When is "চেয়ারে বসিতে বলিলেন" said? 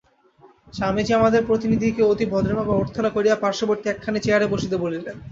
4.21-5.15